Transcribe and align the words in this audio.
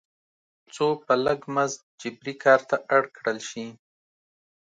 څو 0.73 0.87
په 1.05 1.13
لږ 1.25 1.39
مزد 1.55 1.79
جبري 2.01 2.33
کار 2.43 2.59
ته 2.69 2.75
اړ 2.95 3.03
کړل 3.17 3.39
شي. 3.49 3.65